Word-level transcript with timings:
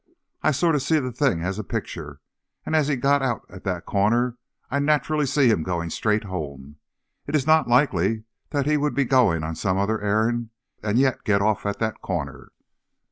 "I 0.41 0.49
sort 0.49 0.73
of 0.73 0.81
see 0.81 0.97
the 0.97 1.11
thing 1.11 1.43
as 1.43 1.59
a 1.59 1.63
picture. 1.63 2.21
And 2.65 2.75
as 2.75 2.87
he 2.87 2.95
got 2.95 3.21
out 3.21 3.45
at 3.51 3.63
that 3.65 3.85
corner 3.85 4.35
I 4.71 4.79
naturally 4.79 5.27
see 5.27 5.49
him 5.49 5.61
going 5.61 5.91
straight 5.91 6.23
home. 6.23 6.77
It 7.27 7.35
is 7.35 7.45
not 7.45 7.67
likely 7.67 8.23
that 8.49 8.65
he 8.65 8.77
would 8.77 8.95
be 8.95 9.05
going 9.05 9.43
on 9.43 9.53
some 9.55 9.77
other 9.77 10.01
errand, 10.01 10.49
and 10.81 10.97
yet 10.97 11.23
get 11.23 11.43
off 11.43 11.67
at 11.67 11.77
that 11.77 12.01
corner." 12.01 12.49